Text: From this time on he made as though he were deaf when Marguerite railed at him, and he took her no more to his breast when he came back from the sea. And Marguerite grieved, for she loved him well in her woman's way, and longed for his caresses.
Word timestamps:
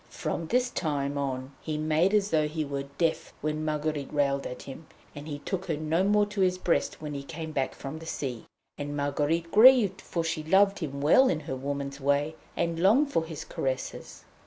From 0.09 0.47
this 0.47 0.71
time 0.71 1.15
on 1.15 1.51
he 1.61 1.77
made 1.77 2.11
as 2.15 2.31
though 2.31 2.47
he 2.47 2.65
were 2.65 2.85
deaf 2.97 3.33
when 3.41 3.63
Marguerite 3.63 4.11
railed 4.11 4.47
at 4.47 4.63
him, 4.63 4.87
and 5.13 5.27
he 5.27 5.37
took 5.37 5.65
her 5.65 5.77
no 5.77 6.03
more 6.03 6.25
to 6.25 6.41
his 6.41 6.57
breast 6.57 7.03
when 7.03 7.13
he 7.13 7.21
came 7.21 7.51
back 7.51 7.75
from 7.75 7.99
the 7.99 8.07
sea. 8.07 8.47
And 8.79 8.97
Marguerite 8.97 9.51
grieved, 9.51 10.01
for 10.01 10.23
she 10.23 10.41
loved 10.41 10.79
him 10.79 11.01
well 11.01 11.29
in 11.29 11.41
her 11.41 11.55
woman's 11.55 12.01
way, 12.01 12.35
and 12.57 12.79
longed 12.79 13.11
for 13.13 13.25
his 13.25 13.45
caresses. 13.45 14.25